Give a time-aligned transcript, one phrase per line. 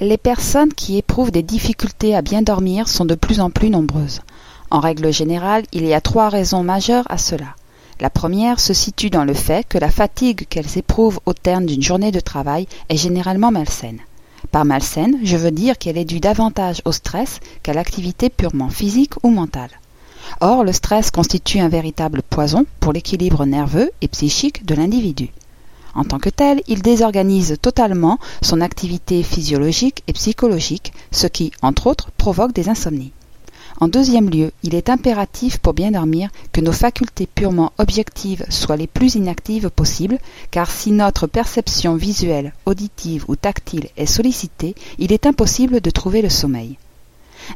[0.00, 4.20] Les personnes qui éprouvent des difficultés à bien dormir sont de plus en plus nombreuses.
[4.70, 7.56] En règle générale, il y a trois raisons majeures à cela.
[7.98, 11.82] La première se situe dans le fait que la fatigue qu'elles éprouvent au terme d'une
[11.82, 13.98] journée de travail est généralement malsaine.
[14.52, 19.14] Par malsaine, je veux dire qu'elle est due davantage au stress qu'à l'activité purement physique
[19.24, 19.80] ou mentale.
[20.40, 25.30] Or, le stress constitue un véritable poison pour l'équilibre nerveux et psychique de l'individu.
[25.98, 31.88] En tant que tel, il désorganise totalement son activité physiologique et psychologique, ce qui, entre
[31.88, 33.10] autres, provoque des insomnies.
[33.80, 38.76] En deuxième lieu, il est impératif pour bien dormir que nos facultés purement objectives soient
[38.76, 40.20] les plus inactives possibles,
[40.52, 46.22] car si notre perception visuelle, auditive ou tactile est sollicitée, il est impossible de trouver
[46.22, 46.78] le sommeil.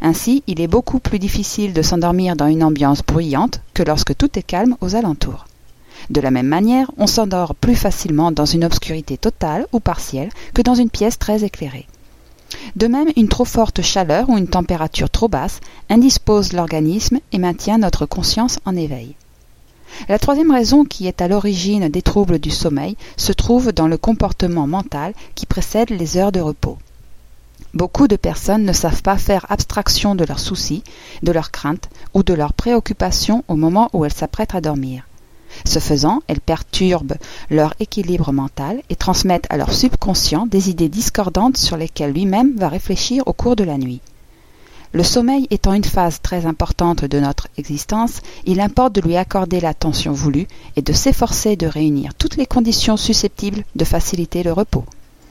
[0.00, 4.36] Ainsi, il est beaucoup plus difficile de s'endormir dans une ambiance bruyante que lorsque tout
[4.36, 5.44] est calme aux alentours.
[6.10, 10.62] De la même manière, on s'endort plus facilement dans une obscurité totale ou partielle que
[10.62, 11.86] dans une pièce très éclairée.
[12.76, 17.78] De même, une trop forte chaleur ou une température trop basse indispose l'organisme et maintient
[17.78, 19.14] notre conscience en éveil.
[20.08, 23.98] La troisième raison qui est à l'origine des troubles du sommeil se trouve dans le
[23.98, 26.78] comportement mental qui précède les heures de repos.
[27.74, 30.82] Beaucoup de personnes ne savent pas faire abstraction de leurs soucis,
[31.22, 35.04] de leurs craintes ou de leurs préoccupations au moment où elles s'apprêtent à dormir.
[35.64, 37.16] Ce faisant, elles perturbent
[37.50, 42.68] leur équilibre mental et transmettent à leur subconscient des idées discordantes sur lesquelles lui-même va
[42.68, 44.00] réfléchir au cours de la nuit.
[44.94, 49.58] Le sommeil étant une phase très importante de notre existence, il importe de lui accorder
[49.58, 54.84] l'attention voulue et de s'efforcer de réunir toutes les conditions susceptibles de faciliter le repos.